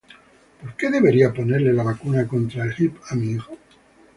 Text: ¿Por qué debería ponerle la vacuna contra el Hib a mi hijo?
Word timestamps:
¿Por 0.59 0.75
qué 0.77 0.89
debería 0.89 1.31
ponerle 1.31 1.71
la 1.73 1.83
vacuna 1.83 2.27
contra 2.27 2.63
el 2.63 2.73
Hib 2.75 2.99
a 3.11 3.15
mi 3.15 3.33
hijo? 3.33 3.55